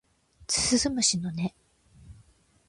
[0.47, 1.53] 鈴虫の音